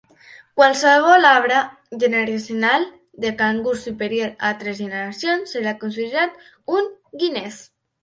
[0.59, 1.59] Qualsevol arbre
[2.05, 2.89] generacional
[3.27, 6.45] de cangurs superior a tres generacions serà considerat
[6.81, 7.65] un Guinness.